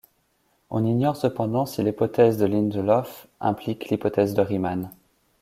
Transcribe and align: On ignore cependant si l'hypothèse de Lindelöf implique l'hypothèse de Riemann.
On 0.71 0.83
ignore 0.83 1.15
cependant 1.15 1.67
si 1.67 1.83
l'hypothèse 1.83 2.39
de 2.39 2.47
Lindelöf 2.47 3.27
implique 3.39 3.89
l'hypothèse 3.89 4.33
de 4.33 4.41
Riemann. 4.41 4.89